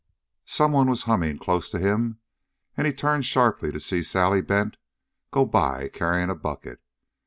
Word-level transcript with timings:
Someone 0.47 0.87
was 0.87 1.03
humming 1.03 1.37
close 1.37 1.69
to 1.69 1.77
him, 1.77 2.17
and 2.75 2.87
he 2.87 2.91
turned 2.91 3.23
sharply 3.23 3.71
to 3.71 3.79
see 3.79 4.01
Sally 4.01 4.41
Bent 4.41 4.77
go 5.29 5.45
by, 5.45 5.89
carrying 5.89 6.31
a 6.31 6.35
bucket. 6.35 6.81